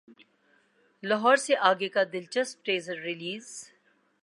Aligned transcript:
لاہور 1.03 1.37
سے 1.45 1.53
اگے 1.69 1.89
کا 1.95 2.03
دلچسپ 2.13 2.65
ٹیزر 2.65 2.97
ریلیز 2.99 3.45